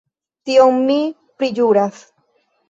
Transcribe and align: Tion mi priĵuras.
Tion 0.49 0.79
mi 0.87 0.95
priĵuras. 1.43 2.01